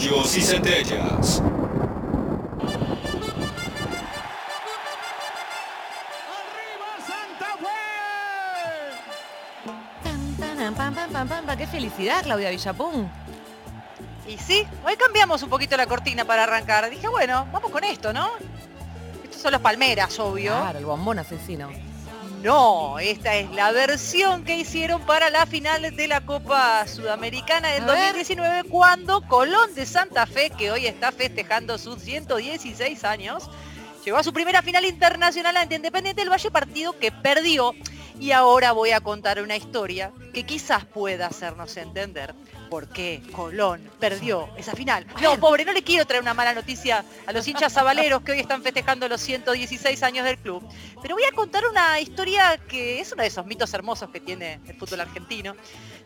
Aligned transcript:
Rayos 0.00 0.34
y 0.34 0.40
centellas. 0.40 1.42
Pam, 10.74 10.94
pam, 10.94 11.12
pam, 11.12 11.28
pam. 11.28 11.58
¡Qué 11.58 11.66
felicidad, 11.66 12.22
Claudia 12.22 12.48
Villapun! 12.48 13.10
Y 14.26 14.38
sí, 14.38 14.66
hoy 14.86 14.96
cambiamos 14.96 15.42
un 15.42 15.50
poquito 15.50 15.76
la 15.76 15.86
cortina 15.86 16.24
para 16.24 16.44
arrancar. 16.44 16.88
Dije, 16.88 17.06
bueno, 17.08 17.46
vamos 17.52 17.70
con 17.70 17.84
esto, 17.84 18.14
¿no? 18.14 18.30
Estos 19.22 19.42
son 19.42 19.52
los 19.52 19.60
palmeras, 19.60 20.18
obvio. 20.18 20.52
Claro, 20.52 20.78
el 20.78 20.86
bombón 20.86 21.18
asesino. 21.18 21.68
No, 22.42 22.98
esta 22.98 23.36
es 23.36 23.50
la 23.50 23.70
versión 23.70 24.44
que 24.44 24.56
hicieron 24.56 25.02
para 25.02 25.28
la 25.28 25.44
final 25.44 25.94
de 25.94 26.08
la 26.08 26.24
Copa 26.24 26.86
Sudamericana 26.86 27.68
del 27.68 27.82
A 27.82 27.92
ver. 27.92 28.14
2019 28.14 28.64
cuando 28.64 29.20
Colón 29.28 29.74
de 29.74 29.84
Santa 29.84 30.24
Fe, 30.24 30.48
que 30.48 30.70
hoy 30.70 30.86
está 30.86 31.12
festejando 31.12 31.76
sus 31.76 32.00
116 32.00 33.04
años, 33.04 33.50
llegó 34.06 34.16
a 34.16 34.22
su 34.22 34.32
primera 34.32 34.62
final 34.62 34.86
internacional 34.86 35.54
ante 35.58 35.74
Independiente 35.74 36.22
del 36.22 36.30
Valle, 36.30 36.50
partido 36.50 36.98
que 36.98 37.12
perdió. 37.12 37.74
Y 38.18 38.32
ahora 38.32 38.72
voy 38.72 38.92
a 38.92 39.00
contar 39.00 39.42
una 39.42 39.56
historia 39.56 40.10
que 40.32 40.44
quizás 40.44 40.86
pueda 40.86 41.26
hacernos 41.26 41.76
entender 41.76 42.34
por 42.70 42.88
qué 42.88 43.22
Colón 43.32 43.90
perdió 43.98 44.48
esa 44.56 44.72
final. 44.72 45.04
No, 45.20 45.38
pobre, 45.38 45.64
no 45.64 45.72
le 45.72 45.82
quiero 45.82 46.06
traer 46.06 46.22
una 46.22 46.32
mala 46.32 46.54
noticia 46.54 47.04
a 47.26 47.32
los 47.32 47.46
hinchas 47.46 47.72
sabaleros 47.72 48.22
que 48.22 48.32
hoy 48.32 48.40
están 48.40 48.62
festejando 48.62 49.08
los 49.08 49.20
116 49.20 50.02
años 50.02 50.24
del 50.24 50.38
club. 50.38 50.66
Pero 51.02 51.16
voy 51.16 51.24
a 51.24 51.34
contar 51.34 51.64
una 51.68 52.00
historia 52.00 52.56
que 52.68 53.00
es 53.00 53.12
uno 53.12 53.22
de 53.22 53.28
esos 53.28 53.44
mitos 53.44 53.74
hermosos 53.74 54.08
que 54.10 54.20
tiene 54.20 54.60
el 54.66 54.76
fútbol 54.76 55.00
argentino, 55.00 55.54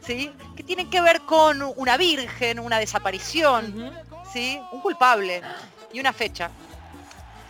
¿sí? 0.04 0.32
Que 0.56 0.62
tienen 0.62 0.90
que 0.90 1.00
ver 1.00 1.20
con 1.20 1.62
una 1.76 1.96
virgen, 1.96 2.58
una 2.58 2.78
desaparición, 2.78 3.92
¿sí? 4.32 4.58
Un 4.72 4.80
culpable 4.80 5.42
y 5.92 6.00
una 6.00 6.12
fecha. 6.12 6.50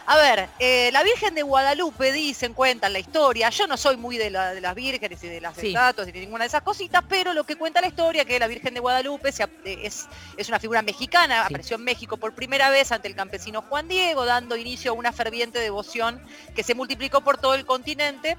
A 0.07 0.17
ver, 0.19 0.51
eh, 0.59 0.91
la 0.93 1.03
Virgen 1.03 1.35
de 1.35 1.43
Guadalupe 1.43 2.13
dicen, 2.13 2.53
cuentan 2.53 2.93
la 2.93 2.99
historia. 2.99 3.49
Yo 3.49 3.67
no 3.67 3.79
soy 3.79 3.97
muy 3.97 4.19
de, 4.19 4.29
la- 4.29 4.53
de 4.53 4.61
las 4.61 4.75
vírgenes 4.75 5.25
y 5.25 5.29
de 5.29 5.41
las 5.41 5.57
Sí. 5.57 5.69
estatuas 5.69 6.07
y 6.09 6.13
de 6.13 6.21
ninguna 6.21 6.45
de 6.45 6.49
esas 6.49 6.61
cositas, 6.61 7.03
pero 7.09 7.33
lo 7.33 7.45
que 7.45 7.57
cuenta 7.57 7.81
la 7.81 7.87
historia 7.87 8.27
que 8.27 8.39
la 8.39 8.47
Virgen 8.47 8.75
de 8.75 8.81
Guadalupe 8.81 9.33
se 9.33 9.45
eh, 9.45 9.79
es, 9.83 10.07
es 10.37 10.49
una 10.51 10.59
figura 10.61 10.83
mexicana, 10.83 11.41
Sí. 11.41 11.47
apareció 11.55 11.77
en 11.77 11.85
México 11.85 12.19
por 12.19 12.35
primera 12.35 12.69
vez 12.69 12.93
ante 12.93 13.09
el 13.09 13.15
campesino 13.15 13.63
Juan 13.63 13.89
Diego, 13.89 14.27
dando 14.27 14.57
inicio 14.59 14.91
a 14.91 14.95
una 14.95 15.11
ferviente 15.11 15.59
devoción 15.59 16.21
que 16.55 16.63
se 16.63 16.75
multiplicó 16.75 17.23
por 17.23 17.39
todo 17.39 17.55
el 17.55 17.65
continente. 17.65 18.37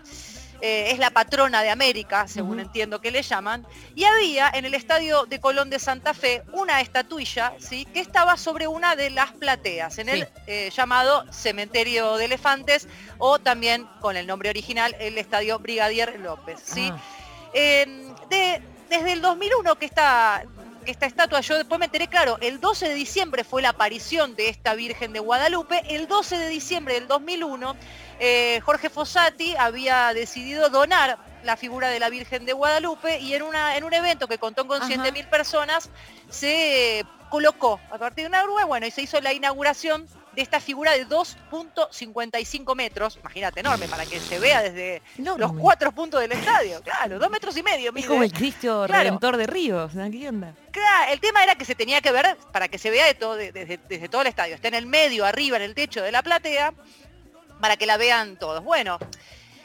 Eh, 0.61 0.91
es 0.91 0.99
la 0.99 1.09
patrona 1.11 1.61
de 1.61 1.69
América, 1.69 2.27
según 2.27 2.59
entiendo 2.59 3.01
que 3.01 3.11
le 3.11 3.21
llaman, 3.21 3.67
y 3.93 4.05
había 4.05 4.49
en 4.53 4.65
el 4.65 4.73
estadio 4.73 5.25
de 5.25 5.39
Colón 5.39 5.69
de 5.69 5.79
Santa 5.79 6.13
Fe 6.13 6.43
una 6.53 6.79
estatuilla, 6.81 7.53
¿sí? 7.59 7.85
que 7.93 7.99
estaba 7.99 8.37
sobre 8.37 8.67
una 8.67 8.95
de 8.95 9.09
las 9.09 9.33
plateas, 9.33 9.97
en 9.99 10.09
el 10.09 10.27
eh, 10.47 10.71
llamado 10.75 11.25
Cementerio 11.31 12.15
de 12.17 12.25
Elefantes, 12.25 12.87
o 13.17 13.37
también 13.39 13.85
con 13.99 14.15
el 14.17 14.25
nombre 14.27 14.49
original, 14.49 14.95
el 14.99 15.17
Estadio 15.17 15.59
Brigadier 15.59 16.19
López. 16.19 16.59
¿sí? 16.63 16.89
Ah. 16.91 16.97
Eh, 17.53 18.13
de- 18.29 18.61
desde 18.89 19.13
el 19.13 19.21
2001 19.21 19.75
que 19.75 19.85
esta, 19.85 20.43
que 20.85 20.91
esta 20.91 21.05
estatua, 21.05 21.41
yo 21.41 21.57
después 21.57 21.79
me 21.79 21.85
enteré, 21.85 22.07
claro, 22.07 22.37
el 22.41 22.61
12 22.61 22.87
de 22.87 22.93
diciembre 22.93 23.43
fue 23.43 23.61
la 23.61 23.69
aparición 23.69 24.35
de 24.35 24.49
esta 24.49 24.75
Virgen 24.75 25.11
de 25.11 25.19
Guadalupe, 25.19 25.83
el 25.89 26.07
12 26.07 26.37
de 26.37 26.47
diciembre 26.47 26.93
del 26.93 27.07
2001 27.07 27.75
eh, 28.19 28.61
Jorge 28.63 28.89
Fossati 28.89 29.55
había 29.57 30.13
decidido 30.13 30.69
donar 30.69 31.17
la 31.43 31.57
figura 31.57 31.89
de 31.89 31.99
la 31.99 32.09
Virgen 32.09 32.45
de 32.45 32.53
Guadalupe 32.53 33.19
y 33.19 33.33
en, 33.33 33.41
una, 33.41 33.75
en 33.75 33.83
un 33.83 33.93
evento 33.93 34.27
que 34.27 34.37
contó 34.37 34.65
con 34.65 34.81
Ajá. 34.81 34.89
100.000 34.89 35.29
personas 35.29 35.89
se 36.29 37.03
colocó 37.29 37.79
a 37.91 37.97
partir 37.97 38.23
de 38.23 38.29
una 38.29 38.43
grúa, 38.43 38.65
bueno, 38.65 38.87
y 38.87 38.91
se 38.91 39.01
hizo 39.01 39.19
la 39.19 39.33
inauguración 39.33 40.07
de 40.35 40.41
esta 40.41 40.59
figura 40.59 40.91
de 40.91 41.07
2.55 41.07 42.75
metros, 42.75 43.17
imagínate, 43.21 43.59
enorme, 43.61 43.87
para 43.87 44.05
que 44.05 44.19
se 44.19 44.39
vea 44.39 44.61
desde 44.61 45.01
Enorme. 45.17 45.41
los 45.45 45.53
cuatro 45.53 45.91
puntos 45.91 46.19
del 46.21 46.31
estadio, 46.31 46.81
claro, 46.81 47.19
dos 47.19 47.29
metros 47.29 47.55
y 47.57 47.63
medio. 47.63 47.89
Es 47.89 47.93
mide. 47.95 48.07
como 48.07 48.23
el 48.23 48.31
Cristo 48.33 48.83
Claro. 48.87 49.03
Redentor 49.03 49.37
de 49.37 49.47
Ríos. 49.47 49.91
¿Qué 49.93 50.29
onda? 50.29 50.53
Claro, 50.71 51.11
el 51.13 51.19
tema 51.19 51.43
era 51.43 51.55
que 51.55 51.65
se 51.65 51.75
tenía 51.75 52.01
que 52.01 52.11
ver 52.11 52.37
para 52.51 52.67
que 52.67 52.77
se 52.77 52.89
vea 52.89 53.05
de 53.05 53.13
todo, 53.13 53.35
de- 53.35 53.51
desde, 53.51 53.77
desde 53.87 54.09
todo 54.09 54.21
el 54.21 54.27
estadio. 54.27 54.55
Está 54.55 54.67
en 54.67 54.73
el 54.75 54.85
medio, 54.87 55.25
arriba, 55.25 55.57
en 55.57 55.63
el 55.63 55.73
techo 55.73 56.01
de 56.01 56.11
la 56.11 56.21
platea, 56.21 56.73
para 57.61 57.77
que 57.77 57.85
la 57.85 57.97
vean 57.97 58.37
todos. 58.37 58.63
Bueno, 58.63 58.99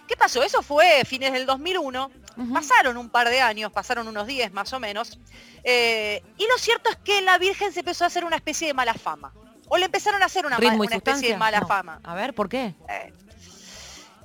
¿qué 0.07 0.17
pasó? 0.17 0.43
Eso 0.43 0.63
fue 0.63 1.05
fines 1.05 1.33
del 1.33 1.47
2001. 1.47 2.11
Ujú. 2.37 2.53
Pasaron 2.55 2.97
un 2.97 3.11
par 3.11 3.29
de 3.29 3.41
años, 3.41 3.73
pasaron 3.73 4.07
unos 4.07 4.27
10 4.27 4.53
más 4.53 4.73
o 4.73 4.79
menos. 4.81 5.19
eh, 5.65 6.23
y 6.39 6.47
lo 6.47 6.57
cierto 6.59 6.89
es 6.91 6.97
que 6.97 7.21
la 7.23 7.37
Virgen 7.39 7.73
se 7.73 7.81
empezó 7.81 8.05
a 8.05 8.07
hacer 8.07 8.25
una 8.25 8.37
especie 8.37 8.67
de 8.69 8.73
mala 8.75 8.95
fama. 8.95 9.33
O 9.71 9.79
le 9.79 9.87
empezaron 9.87 10.23
a 10.23 10.27
hacer 10.27 10.45
una, 10.45 10.57
ma- 10.57 10.61
¿Ritmo 10.61 10.85
y 10.85 10.89
una 10.89 10.97
especie 10.97 11.31
de 11.31 11.37
mala 11.39 11.61
No. 11.61 11.67
fama. 11.67 12.01
A 12.05 12.15
ver, 12.15 12.35
¿por 12.35 12.49
qué? 12.51 12.75
Eh, 12.89 13.13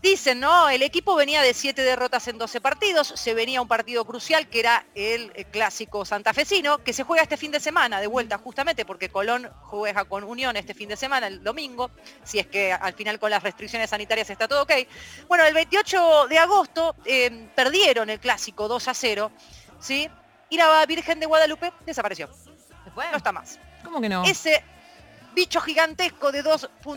Dicen, 0.01 0.39
¿no? 0.39 0.69
El 0.69 0.83
equipo 0.83 1.15
venía 1.15 1.41
de 1.41 1.55
siete 1.55 1.81
derrotas 1.81 2.27
en 2.27 2.37
12 2.37 2.61
partidos, 2.61 3.11
se 3.15 3.33
venía 3.33 3.59
un 3.59 3.67
partido 3.67 4.05
crucial 4.05 4.47
que 4.47 4.59
era 4.59 4.85
el 4.93 5.31
eh, 5.33 5.45
clásico 5.45 6.05
santafesino, 6.05 6.77
que 6.83 6.93
se 6.93 7.01
juega 7.03 7.23
este 7.23 7.37
fin 7.37 7.49
de 7.51 7.59
semana, 7.59 7.99
de 7.99 8.05
vuelta 8.05 8.37
justamente 8.37 8.85
porque 8.85 9.09
Colón 9.09 9.49
juega 9.63 10.05
con 10.05 10.23
Unión 10.23 10.57
este 10.57 10.75
fin 10.75 10.89
de 10.89 10.95
semana, 10.95 11.25
el 11.25 11.43
domingo, 11.43 11.89
si 12.23 12.37
es 12.37 12.45
que 12.45 12.71
al 12.71 12.93
final 12.93 13.17
con 13.17 13.31
las 13.31 13.41
restricciones 13.41 13.89
sanitarias 13.89 14.29
está 14.29 14.47
todo 14.47 14.61
ok. 14.61 14.73
Bueno, 15.27 15.43
el 15.45 15.55
28 15.55 16.27
de 16.27 16.37
agosto 16.37 16.95
eh, 17.05 17.49
perdieron 17.55 18.11
el 18.11 18.19
clásico 18.19 18.67
2 18.67 18.87
a 18.87 18.93
0, 18.93 19.31
¿sí? 19.79 20.07
Y 20.51 20.57
la 20.57 20.85
Virgen 20.85 21.19
de 21.19 21.25
Guadalupe 21.25 21.73
desapareció, 21.83 22.29
no 22.95 23.17
está 23.17 23.31
más. 23.31 23.59
¿Cómo 23.83 23.99
que 23.99 24.09
no? 24.09 24.23
Ese 24.23 24.63
bicho 25.35 25.61
gigantesco 25.61 26.31
de 26.31 26.43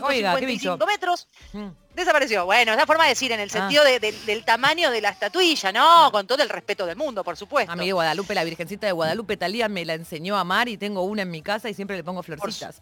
Oiga, 0.03 0.35
¿qué 0.39 0.45
bicho? 0.45 0.77
2.55 0.77 0.87
metros 0.87 1.27
Mm. 1.53 1.67
Desapareció. 1.99 2.45
Bueno, 2.45 2.71
es 2.71 2.77
la 2.77 2.85
forma 2.85 3.03
de 3.03 3.09
decir 3.09 3.31
en 3.31 3.39
el 3.39 3.49
Ah. 3.49 3.53
sentido 3.53 3.83
de- 3.83 3.99
de- 3.99 4.11
del 4.25 4.43
tamaño 4.45 4.89
de 4.91 5.01
la 5.01 5.09
estatuilla, 5.09 5.71
¿no? 5.71 6.11
Con 6.11 6.25
todo 6.27 6.41
el 6.41 6.49
respeto 6.49 6.85
del 6.85 6.95
mundo, 6.95 7.23
por 7.23 7.35
supuesto. 7.37 7.71
A 7.71 7.75
mí 7.75 7.85
de 7.87 7.93
Guadalupe, 7.93 8.33
la 8.33 8.43
Virgencita 8.43 8.87
de 8.87 8.93
Guadalupe, 8.93 9.37
Talía 9.37 9.67
me 9.69 9.83
la 9.85 9.93
enseñó 9.93 10.37
a 10.37 10.41
amar 10.41 10.69
y 10.69 10.77
tengo 10.77 11.03
una 11.03 11.21
en 11.23 11.31
mi 11.31 11.41
casa 11.41 11.69
y 11.69 11.73
siempre 11.73 11.95
le 11.97 12.03
pongo 12.03 12.23
florcitas. 12.23 12.81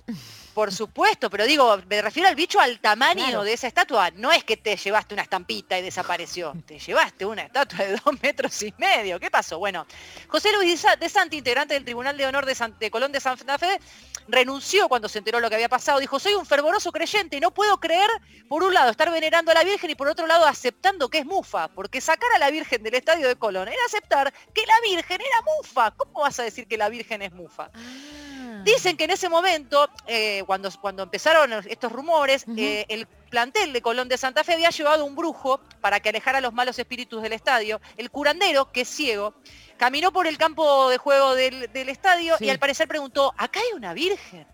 Por 0.54 0.72
supuesto, 0.74 1.30
pero 1.30 1.46
digo, 1.46 1.80
me 1.88 2.02
refiero 2.02 2.28
al 2.30 2.36
bicho 2.36 2.60
al 2.60 2.80
tamaño 2.80 3.24
Claro. 3.26 3.44
de 3.44 3.54
esa 3.54 3.68
estatua. 3.68 4.12
No 4.12 4.32
es 4.32 4.44
que 4.44 4.58
te 4.58 4.76
llevaste 4.76 5.14
una 5.14 5.24
estampita 5.24 5.78
y 5.78 5.82
desapareció. 5.84 6.54
Te 6.66 6.80
llevaste 6.80 7.26
una 7.26 7.44
estatua 7.44 7.86
de 7.86 7.92
dos 8.04 8.22
metros 8.22 8.62
y 8.64 8.74
medio. 8.78 9.20
¿Qué 9.20 9.30
pasó? 9.30 9.60
Bueno, 9.60 9.86
José 10.28 10.52
Luis 10.54 10.70
de 10.72 10.78
Sa- 10.78 10.96
de 10.96 11.10
Santi, 11.10 11.38
integrante 11.38 11.74
del 11.74 11.84
Tribunal 11.86 12.18
de 12.18 12.26
Honor 12.26 12.46
de, 12.46 12.56
San- 12.56 12.78
de 12.80 12.90
Colón 12.92 13.12
de 13.12 13.20
Santa 13.20 13.58
Fe, 13.58 13.80
renunció 14.28 14.90
cuando 14.90 15.08
se 15.10 15.20
enteró 15.20 15.40
lo 15.40 15.50
que 15.50 15.56
había 15.56 15.70
pasado. 15.70 16.00
Dijo, 16.00 16.20
soy 16.20 16.34
un 16.34 16.46
fervoroso 16.46 16.92
creyente 16.92 17.38
y 17.38 17.40
no 17.40 17.52
puedo 17.52 17.78
creer, 17.80 18.10
por 18.50 18.64
un 18.64 18.74
lado, 18.74 18.90
estar 18.92 19.06
venerando 19.12 19.51
a 19.51 19.56
la 19.56 19.63
Virgen 19.63 19.90
y 19.90 19.95
por 19.95 20.07
otro 20.07 20.28
lado, 20.28 20.45
aceptando 20.45 21.09
que 21.09 21.19
es 21.19 21.25
mufa. 21.25 21.68
Porque 21.69 22.01
sacar 22.01 22.29
a 22.35 22.40
la 22.40 22.50
Virgen 22.51 22.84
del 22.84 22.95
estadio 22.95 23.28
de 23.28 23.35
Colón 23.35 23.68
era 23.68 23.78
aceptar 23.85 24.34
que 24.53 24.66
la 24.66 24.79
Virgen 24.84 25.22
era 25.22 25.41
mufa. 25.57 25.91
¿Cómo 25.91 26.22
vas 26.22 26.40
a 26.40 26.44
decir 26.44 26.68
que 26.68 26.78
la 26.78 26.90
Virgen 26.90 27.22
es 27.22 27.31
mufa? 27.31 27.69
Ah. 27.73 28.62
Dicen 28.63 28.97
que 28.97 29.06
en 29.06 29.12
ese 29.12 29.29
momento, 29.29 29.90
eh, 30.07 30.44
cuando, 30.45 30.69
cuando 30.81 31.03
empezaron 31.03 31.53
estos 31.68 31.91
rumores, 31.91 32.45
eh, 32.57 32.85
el 32.90 33.07
plantel 33.29 33.72
de 33.72 33.81
Colón 33.81 34.09
de 34.09 34.18
Santa 34.18 34.44
Fe 34.44 34.53
había 34.53 34.72
llevado 34.72 35.06
un 35.06 35.16
brujo 35.16 35.59
para 35.79 36.00
que 36.00 36.09
alejara 36.09 36.41
los 36.41 36.53
malos 36.53 36.78
espíritus 36.79 37.22
del 37.22 37.34
estadio. 37.34 37.79
El 37.95 38.09
curandero, 38.12 38.72
que 38.72 38.81
es 38.81 38.89
ciego, 38.89 39.35
caminó 39.78 40.12
por 40.12 40.28
el 40.28 40.38
campo 40.38 40.89
de 40.89 40.97
juego 40.97 41.35
del, 41.35 41.72
del 41.72 41.89
estadio 41.89 42.35
Sí. 42.38 42.45
y 42.45 42.50
al 42.50 42.59
parecer 42.59 42.88
preguntó, 42.88 43.34
¿acá 43.38 43.59
hay 43.59 43.74
una 43.75 43.94
virgen? 43.94 44.45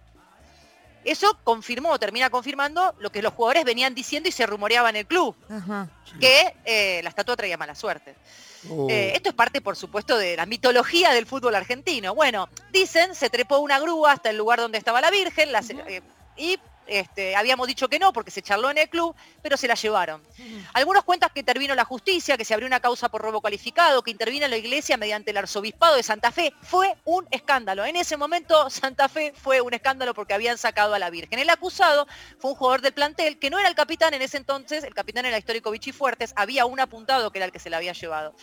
Eso 1.06 1.38
confirmó, 1.44 1.98
termina 2.00 2.30
confirmando 2.30 2.96
lo 3.00 3.12
que 3.12 3.22
los 3.22 3.34
jugadores 3.34 3.66
venían 3.66 3.94
diciendo 3.94 4.30
y 4.30 4.32
se 4.32 4.46
rumoreaba 4.46 4.90
en 4.90 4.96
el 4.98 5.06
club, 5.06 5.36
Ajá. 5.50 5.90
que 6.20 6.56
eh, 6.66 7.02
la 7.04 7.10
estatua 7.10 7.36
traía 7.36 7.58
mala 7.58 7.76
suerte. 7.76 8.16
Oh. 8.70 8.88
Eh, 8.90 9.14
esto 9.16 9.30
es 9.30 9.36
parte, 9.36 9.62
por 9.62 9.76
supuesto, 9.76 10.18
de 10.18 10.38
la 10.38 10.46
mitología 10.46 11.12
del 11.12 11.26
fútbol 11.26 11.56
argentino. 11.56 12.16
Bueno, 12.16 12.48
dicen, 12.72 13.14
se 13.16 13.30
trepó 13.30 13.58
una 13.60 13.80
grúa 13.80 14.14
hasta 14.14 14.30
el 14.30 14.38
lugar 14.38 14.60
donde 14.60 14.78
estaba 14.78 15.02
la 15.02 15.12
Virgen 15.12 15.50
eh, 15.88 16.02
y 16.38 16.58
este, 16.88 17.36
habíamos 17.36 17.68
dicho 17.68 17.88
que 17.88 18.00
no 18.00 18.14
porque 18.14 18.32
se 18.32 18.42
charló 18.42 18.70
en 18.70 18.78
el 18.78 18.90
club, 18.90 19.16
pero 19.42 19.58
se 19.58 19.68
la 19.68 19.76
llevaron. 19.76 20.22
Algunos 20.74 21.04
cuentan 21.04 21.30
que 21.34 21.40
intervino 21.40 21.76
la 21.76 21.86
justicia, 21.86 22.38
que 22.38 22.46
se 22.46 22.54
abrió 22.54 22.68
una 22.68 22.80
causa 22.80 23.10
por 23.10 23.22
robo 23.22 23.42
calificado, 23.42 24.02
que 24.02 24.12
intervino 24.12 24.48
la 24.48 24.58
iglesia 24.58 24.98
mediante 24.98 25.32
el 25.32 25.38
arzobispado 25.38 25.96
de 25.96 26.04
Santa 26.04 26.32
Fe. 26.32 26.54
Fue 26.62 26.96
un 27.06 27.28
escándalo. 27.32 27.86
En 27.86 27.96
ese 27.96 28.18
momento 28.18 28.70
Santa 28.70 29.10
Fe 29.10 29.34
fue 29.36 29.62
un 29.62 29.74
escándalo 29.74 30.14
porque 30.14 30.34
habían 30.34 30.58
sacado 30.58 30.94
a 30.94 31.00
la 31.00 31.10
Virgen. 31.10 31.40
El 31.40 31.50
acusado 31.50 32.08
fue 32.40 32.52
un 32.52 32.58
jugador 32.58 32.82
del 32.82 32.94
plantel 32.94 33.40
que 33.40 33.50
no 33.50 33.60
era 33.60 33.70
el 33.70 33.76
capitán 33.76 34.14
en 34.14 34.22
ese 34.22 34.38
entonces, 34.38 34.84
el 34.84 34.94
capitán 34.94 35.26
era 35.26 35.38
histórico 35.38 35.72
Vichy 35.72 35.92
Fuertes, 35.92 36.34
había 36.36 36.66
un 36.66 36.80
apuntado 36.80 37.32
que 37.32 37.40
era 37.40 37.46
el 37.46 37.52
que 37.52 37.60
se 37.60 37.70
la 37.70 37.78
había 37.78 37.94
llevado. 37.94 38.36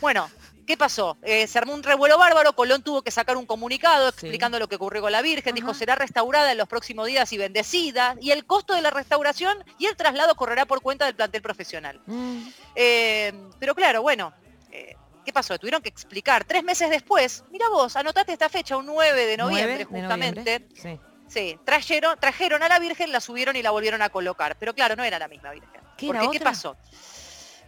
Bueno, 0.00 0.30
¿qué 0.66 0.76
pasó? 0.76 1.16
Eh, 1.22 1.46
se 1.46 1.58
armó 1.58 1.74
un 1.74 1.82
revuelo 1.82 2.18
bárbaro, 2.18 2.52
Colón 2.54 2.82
tuvo 2.82 3.02
que 3.02 3.10
sacar 3.10 3.36
un 3.36 3.46
comunicado 3.46 4.08
explicando 4.08 4.58
lo 4.58 4.68
que 4.68 4.76
ocurrió 4.76 5.02
con 5.02 5.12
la 5.12 5.22
Virgen, 5.22 5.54
dijo 5.54 5.70
Ajá. 5.70 5.78
será 5.78 5.94
restaurada 5.94 6.52
en 6.52 6.58
los 6.58 6.68
próximos 6.68 7.06
días 7.06 7.32
y 7.32 7.38
bendecida, 7.38 8.16
y 8.20 8.30
el 8.30 8.44
costo 8.46 8.74
de 8.74 8.82
la 8.82 8.90
restauración 8.90 9.64
y 9.78 9.86
el 9.86 9.96
traslado 9.96 10.34
correrá 10.34 10.66
por 10.66 10.80
cuenta 10.80 11.04
del 11.06 11.14
plantel 11.14 11.42
profesional. 11.42 12.00
Mm. 12.06 12.48
Eh, 12.74 13.32
pero 13.58 13.74
claro, 13.74 14.02
bueno, 14.02 14.32
eh, 14.70 14.96
¿qué 15.24 15.32
pasó? 15.32 15.58
Tuvieron 15.58 15.82
que 15.82 15.88
explicar. 15.88 16.44
Tres 16.44 16.62
meses 16.64 16.90
después, 16.90 17.44
mira 17.50 17.68
vos, 17.68 17.96
anotate 17.96 18.32
esta 18.32 18.48
fecha, 18.48 18.76
un 18.76 18.86
9 18.86 19.26
de 19.26 19.36
noviembre, 19.36 19.86
9 19.88 20.00
de 20.00 20.00
justamente. 20.00 20.58
noviembre, 20.60 20.80
Sí. 20.80 21.00
Sí, 21.28 21.58
trajeron, 21.64 22.18
trajeron 22.20 22.62
a 22.62 22.68
la 22.68 22.78
Virgen, 22.78 23.10
la 23.10 23.18
subieron 23.18 23.56
y 23.56 23.62
la 23.62 23.70
volvieron 23.70 24.02
a 24.02 24.10
colocar. 24.10 24.56
Pero 24.58 24.74
claro, 24.74 24.96
no 24.96 25.02
era 25.02 25.18
la 25.18 25.28
misma 25.28 25.50
Virgen. 25.52 25.80
¿Qué 25.96 26.08
Porque, 26.08 26.28
¿qué 26.30 26.40
pasó? 26.40 26.76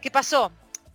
¿Qué 0.03 0.11
pasó? 0.11 0.53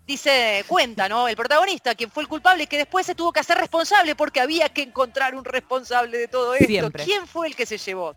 Dice, 0.10 0.66
cuenta, 0.68 1.08
¿no? 1.08 1.28
El 1.28 1.36
protagonista, 1.36 1.94
quien 1.94 2.10
fue 2.10 2.24
el 2.24 2.28
culpable, 2.28 2.66
que 2.66 2.78
después 2.78 3.06
se 3.06 3.14
tuvo 3.14 3.32
que 3.32 3.42
hacer 3.42 3.60
responsable 3.60 4.16
porque 4.16 4.42
había 4.42 4.68
que 4.68 4.82
encontrar 4.82 5.36
un 5.36 5.46
responsable 5.46 6.18
de 6.18 6.28
todo 6.28 6.56
esto. 6.56 6.66
Siempre. 6.66 7.04
¿Quién 7.04 7.28
fue 7.28 7.46
el 7.46 7.56
que 7.56 7.68
se 7.68 7.78
llevó? 7.78 8.16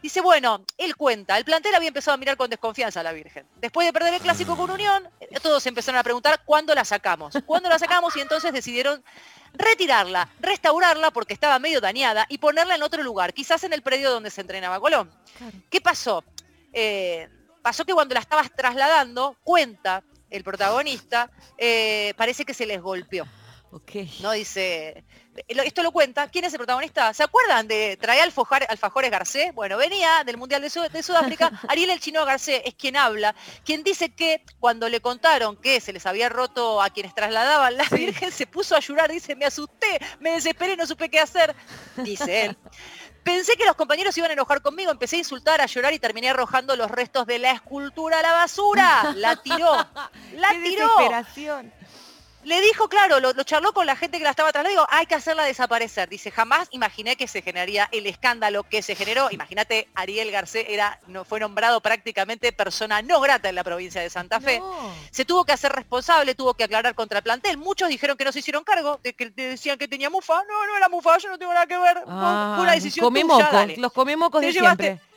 Dice, 0.00 0.22
bueno, 0.22 0.64
él 0.78 0.96
cuenta, 0.96 1.36
el 1.36 1.44
plantel 1.44 1.74
había 1.74 1.88
empezado 1.88 2.14
a 2.14 2.16
mirar 2.16 2.38
con 2.38 2.48
desconfianza 2.48 3.00
a 3.00 3.02
la 3.02 3.12
Virgen. 3.12 3.46
Después 3.60 3.86
de 3.86 3.92
perder 3.92 4.14
el 4.14 4.22
clásico 4.22 4.56
con 4.56 4.70
Unión, 4.70 5.06
eh, 5.20 5.38
todos 5.42 5.66
empezaron 5.66 5.98
a 5.98 6.02
preguntar 6.02 6.40
cuándo 6.46 6.74
la 6.74 6.86
sacamos. 6.86 7.34
¿Cuándo 7.44 7.68
la 7.68 7.78
sacamos? 7.78 8.16
Y 8.16 8.22
entonces 8.22 8.50
decidieron 8.50 9.04
retirarla, 9.52 10.30
restaurarla 10.40 11.10
porque 11.10 11.34
estaba 11.34 11.58
medio 11.58 11.82
dañada 11.82 12.24
y 12.30 12.38
ponerla 12.38 12.74
en 12.76 12.82
otro 12.82 13.02
lugar, 13.02 13.34
quizás 13.34 13.64
en 13.64 13.74
el 13.74 13.82
predio 13.82 14.10
donde 14.10 14.30
se 14.30 14.40
entrenaba 14.40 14.80
Colón. 14.80 15.12
Claro. 15.36 15.58
¿Qué 15.68 15.82
pasó? 15.82 16.24
Eh, 16.72 17.28
pasó 17.60 17.84
que 17.84 17.92
cuando 17.92 18.14
la 18.14 18.20
estabas 18.20 18.50
trasladando, 18.50 19.36
cuenta 19.44 20.02
el 20.36 20.44
protagonista, 20.44 21.30
eh, 21.58 22.14
parece 22.16 22.44
que 22.44 22.54
se 22.54 22.66
les 22.66 22.80
golpeó. 22.80 23.26
¿no? 24.20 24.30
Dice, 24.30 25.02
esto 25.48 25.82
lo 25.82 25.90
cuenta, 25.90 26.28
¿quién 26.28 26.44
es 26.44 26.52
el 26.52 26.58
protagonista? 26.58 27.12
¿Se 27.12 27.24
acuerdan 27.24 27.66
de 27.66 27.96
traer 28.00 28.22
alfojar- 28.30 28.66
alfajores 28.68 29.10
Garcés? 29.10 29.52
Bueno, 29.52 29.76
venía 29.76 30.22
del 30.24 30.36
Mundial 30.36 30.62
de, 30.62 30.70
Sud- 30.70 30.90
de 30.92 31.02
Sudáfrica, 31.02 31.50
Ariel 31.68 31.90
el 31.90 31.98
Chino 31.98 32.24
Garcés 32.24 32.62
es 32.64 32.74
quien 32.74 32.96
habla, 32.96 33.34
quien 33.64 33.82
dice 33.82 34.10
que 34.14 34.44
cuando 34.60 34.88
le 34.88 35.00
contaron 35.00 35.56
que 35.56 35.80
se 35.80 35.92
les 35.92 36.06
había 36.06 36.28
roto 36.28 36.80
a 36.80 36.88
quienes 36.90 37.16
trasladaban, 37.16 37.76
la 37.76 37.84
Virgen 37.90 38.30
se 38.30 38.46
puso 38.46 38.76
a 38.76 38.80
llorar, 38.80 39.10
dice, 39.10 39.34
me 39.34 39.44
asusté, 39.44 39.98
me 40.20 40.30
desesperé, 40.30 40.76
no 40.76 40.86
supe 40.86 41.08
qué 41.08 41.18
hacer, 41.18 41.52
dice 41.96 42.44
él. 42.44 42.56
Pensé 43.24 43.56
que 43.56 43.64
los 43.64 43.74
compañeros 43.74 44.16
iban 44.18 44.30
a 44.30 44.34
enojar 44.34 44.60
conmigo, 44.60 44.90
empecé 44.92 45.16
a 45.16 45.20
insultar, 45.20 45.60
a 45.62 45.66
llorar 45.66 45.94
y 45.94 45.98
terminé 45.98 46.28
arrojando 46.28 46.76
los 46.76 46.90
restos 46.90 47.26
de 47.26 47.38
la 47.38 47.52
escultura 47.52 48.18
a 48.18 48.22
la 48.22 48.32
basura. 48.32 49.14
La 49.16 49.36
tiró, 49.36 49.74
la 50.36 50.50
Qué 50.50 50.60
tiró. 50.60 50.86
desesperación. 50.88 51.72
Le 52.44 52.60
dijo, 52.60 52.88
claro, 52.88 53.20
lo, 53.20 53.32
lo 53.32 53.42
charló 53.42 53.72
con 53.72 53.86
la 53.86 53.96
gente 53.96 54.18
que 54.18 54.24
la 54.24 54.30
estaba 54.30 54.50
atrás. 54.50 54.64
Le 54.64 54.70
digo, 54.70 54.86
hay 54.90 55.06
que 55.06 55.14
hacerla 55.14 55.44
desaparecer. 55.44 56.08
Dice, 56.08 56.30
jamás 56.30 56.68
imaginé 56.72 57.16
que 57.16 57.26
se 57.26 57.40
generaría 57.42 57.88
el 57.90 58.06
escándalo 58.06 58.64
que 58.64 58.82
se 58.82 58.94
generó. 58.94 59.28
Imagínate, 59.30 59.88
Ariel 59.94 60.30
Garcés 60.30 60.66
era, 60.68 61.00
no, 61.06 61.24
fue 61.24 61.40
nombrado 61.40 61.80
prácticamente 61.80 62.52
persona 62.52 63.00
no 63.02 63.20
grata 63.20 63.48
en 63.48 63.54
la 63.54 63.64
provincia 63.64 64.00
de 64.02 64.10
Santa 64.10 64.40
Fe. 64.40 64.58
No. 64.60 64.92
Se 65.10 65.24
tuvo 65.24 65.44
que 65.44 65.52
hacer 65.52 65.72
responsable, 65.72 66.34
tuvo 66.34 66.54
que 66.54 66.64
aclarar 66.64 66.94
contra 66.94 67.18
el 67.18 67.24
plantel. 67.24 67.56
Muchos 67.56 67.88
dijeron 67.88 68.16
que 68.16 68.24
no 68.24 68.32
se 68.32 68.40
hicieron 68.40 68.62
cargo, 68.62 69.00
de 69.02 69.14
que 69.14 69.30
de- 69.30 69.48
decían 69.48 69.78
que 69.78 69.88
tenía 69.88 70.10
mufa. 70.10 70.34
No, 70.46 70.66
no 70.66 70.76
era 70.76 70.88
mufa, 70.88 71.16
yo 71.18 71.30
no 71.30 71.38
tengo 71.38 71.52
nada 71.54 71.66
que 71.66 71.78
ver. 71.78 72.02
Fue 72.04 72.12
una 72.12 72.72
decisión 72.72 73.04
tuya, 73.14 73.48
dale. 73.50 73.76
los 73.78 73.92
come 73.92 74.16
mocos 74.16 74.40
Te 74.40 74.48
de 74.48 74.52
llevaste- 74.52 74.82
siempre. 74.84 75.13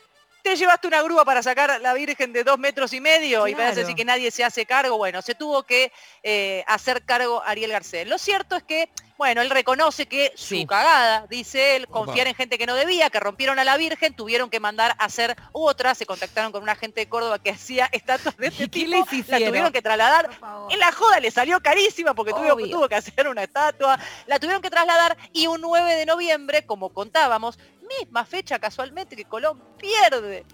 Te 0.48 0.56
llevaste 0.56 0.88
una 0.88 1.02
grúa 1.02 1.26
para 1.26 1.44
sacar 1.44 1.82
la 1.82 1.94
Virgen 1.94 2.32
de 2.32 2.46
dos 2.46 2.58
metros 2.58 2.94
y 2.94 3.02
medio 3.02 3.50
y 3.50 3.54
parece 3.54 3.82
decir 3.82 3.96
que 3.96 4.06
nadie 4.06 4.32
se 4.32 4.46
hace 4.46 4.66
cargo. 4.66 4.96
Bueno, 4.98 5.22
se 5.22 5.36
tuvo 5.36 5.64
que 5.64 5.92
eh, 6.24 6.64
hacer 6.68 7.04
cargo 7.04 7.44
Ariel 7.44 7.70
Garcés. 7.70 8.08
Lo 8.08 8.18
cierto 8.18 8.56
es 8.56 8.64
que, 8.64 8.88
bueno, 9.18 9.42
él 9.42 9.50
reconoce 9.50 10.06
que 10.06 10.32
Sí. 10.36 10.62
su 10.62 10.68
cagada, 10.68 11.26
dice 11.28 11.76
él, 11.76 11.84
Opa. 11.90 12.06
confiar 12.06 12.28
en 12.28 12.36
gente 12.36 12.58
que 12.58 12.66
no 12.66 12.76
debía, 12.76 13.10
que 13.10 13.20
rompieron 13.20 13.60
a 13.60 13.64
la 13.64 13.78
Virgen, 13.78 14.14
tuvieron 14.16 14.50
que 14.50 14.60
mandar 14.60 14.96
a 15.00 15.06
hacer 15.06 15.36
otra, 15.52 15.96
se 15.96 16.06
contactaron 16.06 16.52
con 16.52 16.64
una 16.64 16.76
gente 16.76 17.02
de 17.02 17.10
Córdoba 17.10 17.40
que 17.40 17.50
hacía 17.50 17.90
estatuas 17.92 18.38
de 18.38 18.48
este 18.48 18.64
¿Y 18.64 18.68
qué 18.70 18.86
tipo, 18.86 19.06
les 19.12 19.28
la 19.30 19.38
tuvieron 19.40 19.72
que 19.72 19.82
trasladar. 19.82 20.30
En 20.70 20.80
la 20.80 20.92
joda 20.92 21.20
le 21.20 21.32
salió 21.32 21.60
carísima 21.62 22.14
porque 22.14 22.34
tuvo 22.34 22.88
que 22.88 22.96
hacer 22.96 23.28
una 23.28 23.44
estatua, 23.44 24.00
la 24.28 24.40
tuvieron 24.40 24.62
que 24.62 24.70
trasladar 24.70 25.18
y 25.34 25.48
un 25.48 25.62
9 25.62 25.96
de 25.96 26.06
noviembre, 26.06 26.66
como 26.66 26.90
contábamos, 26.90 27.58
misma 28.00 28.26
fecha 28.26 28.60
casualmente 28.60 29.16
que 29.16 29.26
Colón 29.26 29.64
pierde, 29.78 30.46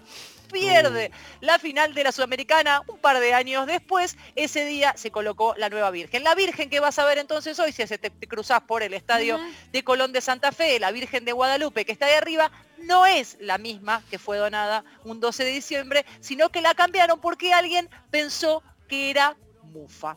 pierde 0.54 1.10
la 1.40 1.58
final 1.58 1.94
de 1.94 2.04
la 2.04 2.12
Sudamericana 2.12 2.82
un 2.86 2.98
par 2.98 3.20
de 3.20 3.34
años 3.34 3.66
después, 3.66 4.16
ese 4.36 4.64
día 4.64 4.94
se 4.96 5.10
colocó 5.10 5.54
la 5.56 5.68
nueva 5.68 5.90
Virgen. 5.90 6.24
La 6.24 6.34
Virgen 6.34 6.70
que 6.70 6.80
vas 6.80 6.98
a 6.98 7.04
ver 7.04 7.18
entonces 7.18 7.58
hoy, 7.58 7.72
si 7.72 7.86
se 7.86 7.98
te, 7.98 8.10
te 8.10 8.28
cruzás 8.28 8.62
por 8.62 8.82
el 8.82 8.94
estadio 8.94 9.38
de 9.72 9.84
Colón 9.84 10.12
de 10.12 10.20
Santa 10.20 10.52
Fe, 10.52 10.78
la 10.78 10.92
Virgen 10.92 11.24
de 11.24 11.32
Guadalupe 11.32 11.84
que 11.84 11.92
está 11.92 12.06
de 12.06 12.14
arriba, 12.14 12.50
no 12.78 13.04
es 13.04 13.36
la 13.40 13.58
misma 13.58 14.02
que 14.10 14.18
fue 14.18 14.38
donada 14.38 14.84
un 15.04 15.20
12 15.20 15.44
de 15.44 15.50
diciembre, 15.50 16.06
sino 16.20 16.50
que 16.50 16.60
la 16.60 16.74
cambiaron 16.74 17.20
porque 17.20 17.52
alguien 17.52 17.88
pensó 18.10 18.62
que 18.88 19.10
era 19.10 19.36
mufa. 19.62 20.16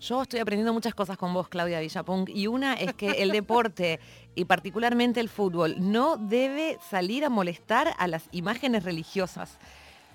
Yo 0.00 0.22
estoy 0.22 0.40
aprendiendo 0.40 0.72
muchas 0.72 0.94
cosas 0.94 1.16
con 1.16 1.32
vos, 1.32 1.48
Claudia 1.48 1.80
Villapunk, 1.80 2.28
y 2.28 2.46
una 2.46 2.74
es 2.74 2.94
que 2.94 3.22
el 3.22 3.30
deporte, 3.30 4.00
y 4.34 4.44
particularmente 4.44 5.20
el 5.20 5.28
fútbol, 5.28 5.76
no 5.78 6.16
debe 6.16 6.78
salir 6.90 7.24
a 7.24 7.30
molestar 7.30 7.94
a 7.98 8.06
las 8.06 8.28
imágenes 8.32 8.84
religiosas. 8.84 9.58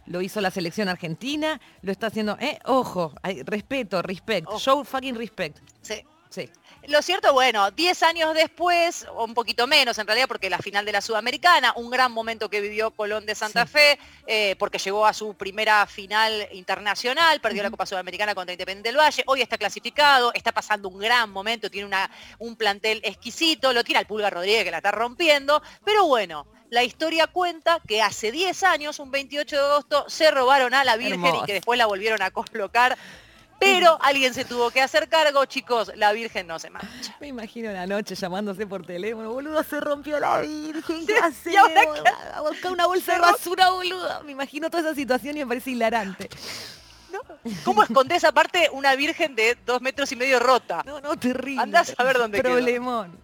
Lo 0.06 0.22
hizo 0.22 0.42
la 0.42 0.52
selección 0.52 0.90
argentina, 0.90 1.60
lo 1.81 1.92
está 1.92 2.08
haciendo, 2.08 2.38
eh, 2.40 2.60
ojo, 2.66 3.14
respeto, 3.46 4.02
respect, 4.02 4.48
Ojo. 4.48 4.60
show 4.60 4.84
fucking 4.84 5.16
respect. 5.16 5.60
Sí. 5.82 6.04
Sí. 6.30 6.50
Lo 6.88 7.02
cierto, 7.02 7.34
bueno, 7.34 7.72
10 7.72 8.04
años 8.04 8.34
después, 8.34 9.06
o 9.14 9.26
un 9.26 9.34
poquito 9.34 9.68
menos 9.68 9.98
en 9.98 10.08
realidad, 10.08 10.28
porque 10.28 10.50
la 10.50 10.60
final 10.60 10.86
de 10.86 10.94
la 10.94 11.02
Sudamericana, 11.02 11.74
un 11.76 11.90
gran 11.90 12.12
momento 12.12 12.50
que 12.50 12.62
vivió 12.62 12.92
Colón 12.92 13.26
de 13.26 13.36
Santa 13.36 13.66
Sí. 13.66 13.74
Fe, 13.74 14.00
eh, 14.28 14.56
porque 14.58 14.78
llegó 14.78 15.06
a 15.06 15.14
su 15.14 15.34
primera 15.34 15.86
final 15.88 16.48
internacional, 16.52 17.42
perdió 17.42 17.64
la. 17.64 17.70
Copa 17.70 17.86
Sudamericana 17.86 18.34
contra 18.34 18.54
Independiente 18.54 18.90
del 18.90 18.98
Valle, 18.98 19.24
hoy 19.28 19.42
está 19.42 19.58
clasificado, 19.58 20.31
está 20.34 20.52
pasando 20.52 20.90
un 20.90 21.00
gran 21.00 21.30
momento, 21.30 21.70
tiene 21.70 21.86
una, 21.86 22.10
un 22.40 22.56
plantel 22.56 23.02
exquisito, 23.04 23.74
lo 23.74 23.84
tiene 23.84 24.00
al 24.00 24.08
Pulga 24.08 24.30
Rodríguez 24.30 24.64
que 24.64 24.72
la 24.72 24.78
está 24.78 24.92
rompiendo, 24.92 25.62
pero 25.84 26.06
bueno. 26.06 26.48
La 26.72 26.84
historia 26.84 27.25
cuenta 27.25 27.80
que 27.88 28.04
hace 28.04 28.32
10 28.32 28.62
años, 28.62 29.00
un 29.00 29.10
28 29.10 29.56
de 29.56 29.62
agosto, 29.62 30.06
se 30.08 30.30
robaron 30.30 30.75
a 30.75 30.84
la 30.84 30.98
Virgen 30.98 31.34
y 31.36 31.44
que 31.46 31.54
después 31.54 31.80
la 31.80 31.88
volvieron 31.88 32.22
a 32.22 32.30
colocar. 32.30 32.96
Pero 33.60 33.98
alguien 34.02 34.34
se 34.34 34.46
tuvo 34.46 34.72
que 34.72 34.82
hacer 34.82 35.10
cargo, 35.10 35.44
chicos, 35.46 35.92
la 35.96 36.12
Virgen 36.14 36.48
no 36.48 36.60
se 36.60 36.70
mancha. 36.70 37.16
Me 37.20 37.28
imagino 37.28 37.72
la 37.72 37.86
noche 37.86 38.16
llamándose 38.16 38.66
por 38.66 38.86
teléfono, 38.86 39.32
boludo, 39.32 39.62
se 39.64 39.80
rompió 39.80 40.20
la 40.20 40.40
virgen, 40.40 41.06
¿qué 41.06 41.14
Sí, 41.14 41.20
hacemos? 41.22 41.54
¿y 41.54 41.58
ahora 41.58 41.82
A 42.36 42.42
buscar 42.42 42.72
una 42.72 42.88
bolsa 42.88 43.14
de 43.14 43.20
basura, 43.20 43.70
boludo. 43.72 44.24
Me 44.24 44.32
imagino 44.32 44.70
toda 44.70 44.84
esa 44.84 44.96
situación 44.96 45.38
y 45.38 45.40
me 45.42 45.48
parece 45.48 45.72
hilarante. 45.72 46.30
¿no? 47.12 47.20
¿Cómo 47.64 47.84
escondés 47.84 48.24
aparte 48.24 48.70
una 48.72 48.96
virgen 48.96 49.36
de 49.36 49.58
dos 49.66 49.82
metros 49.82 50.12
y 50.12 50.16
medio 50.16 50.40
rota? 50.40 50.84
No, 50.86 51.02
no, 51.02 51.18
terrible. 51.18 51.62
Andás 51.62 51.94
a 51.98 52.04
ver 52.04 52.18
dónde 52.18 52.42
quedó. 52.42 52.54
Problemón. 52.54 53.18